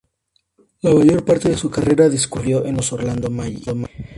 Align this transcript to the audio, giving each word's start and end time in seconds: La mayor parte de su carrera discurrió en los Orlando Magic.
La 0.81 0.95
mayor 0.95 1.23
parte 1.23 1.47
de 1.47 1.55
su 1.55 1.69
carrera 1.69 2.09
discurrió 2.09 2.65
en 2.65 2.75
los 2.75 2.91
Orlando 2.91 3.29
Magic. 3.29 3.69